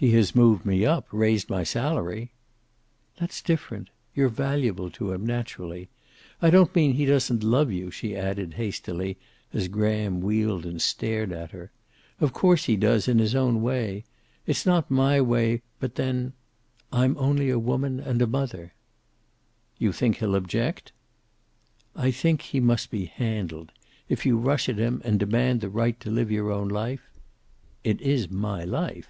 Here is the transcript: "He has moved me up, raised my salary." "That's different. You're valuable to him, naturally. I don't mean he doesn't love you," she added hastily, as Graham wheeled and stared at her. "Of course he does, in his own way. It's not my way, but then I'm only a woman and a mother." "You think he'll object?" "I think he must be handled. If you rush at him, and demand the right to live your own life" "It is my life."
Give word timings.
"He 0.00 0.12
has 0.12 0.32
moved 0.32 0.64
me 0.64 0.86
up, 0.86 1.08
raised 1.10 1.50
my 1.50 1.64
salary." 1.64 2.30
"That's 3.18 3.42
different. 3.42 3.90
You're 4.14 4.28
valuable 4.28 4.90
to 4.90 5.10
him, 5.10 5.26
naturally. 5.26 5.88
I 6.40 6.50
don't 6.50 6.72
mean 6.72 6.92
he 6.92 7.04
doesn't 7.04 7.42
love 7.42 7.72
you," 7.72 7.90
she 7.90 8.14
added 8.14 8.54
hastily, 8.54 9.16
as 9.52 9.66
Graham 9.66 10.20
wheeled 10.20 10.64
and 10.64 10.80
stared 10.80 11.32
at 11.32 11.50
her. 11.50 11.72
"Of 12.20 12.32
course 12.32 12.66
he 12.66 12.76
does, 12.76 13.08
in 13.08 13.18
his 13.18 13.34
own 13.34 13.60
way. 13.60 14.04
It's 14.46 14.64
not 14.64 14.88
my 14.88 15.20
way, 15.20 15.62
but 15.80 15.96
then 15.96 16.32
I'm 16.92 17.16
only 17.18 17.50
a 17.50 17.58
woman 17.58 17.98
and 17.98 18.22
a 18.22 18.26
mother." 18.28 18.74
"You 19.78 19.90
think 19.92 20.18
he'll 20.18 20.36
object?" 20.36 20.92
"I 21.96 22.12
think 22.12 22.42
he 22.42 22.60
must 22.60 22.92
be 22.92 23.06
handled. 23.06 23.72
If 24.08 24.24
you 24.24 24.38
rush 24.38 24.68
at 24.68 24.78
him, 24.78 25.02
and 25.04 25.18
demand 25.18 25.60
the 25.60 25.68
right 25.68 25.98
to 25.98 26.08
live 26.12 26.30
your 26.30 26.52
own 26.52 26.68
life" 26.68 27.02
"It 27.90 28.00
is 28.00 28.30
my 28.30 28.62
life." 28.62 29.08